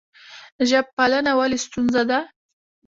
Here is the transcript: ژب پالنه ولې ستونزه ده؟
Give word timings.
ژب 0.69 0.85
پالنه 0.95 1.31
ولې 1.39 1.57
ستونزه 1.65 2.01
ده؟ 2.09 2.19